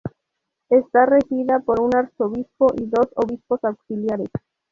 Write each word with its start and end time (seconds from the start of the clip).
Está 0.71 1.05
regida 1.05 1.59
por 1.59 1.79
un 1.79 1.95
arzobispo 1.95 2.73
y 2.75 2.87
dos 2.87 3.05
obispos 3.17 3.63
auxiliares. 3.63 4.29